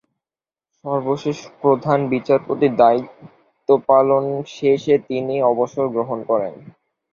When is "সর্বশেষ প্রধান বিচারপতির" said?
0.85-2.73